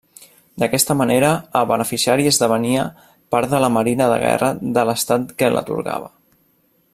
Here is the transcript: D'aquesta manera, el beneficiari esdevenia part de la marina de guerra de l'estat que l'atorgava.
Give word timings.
D'aquesta 0.61 0.93
manera, 1.01 1.27
el 1.59 1.67
beneficiari 1.71 2.25
esdevenia 2.31 2.85
part 3.35 3.53
de 3.53 3.61
la 3.65 3.71
marina 3.75 4.09
de 4.13 4.19
guerra 4.25 4.51
de 4.79 4.87
l'estat 4.91 5.37
que 5.43 5.53
l'atorgava. 5.59 6.11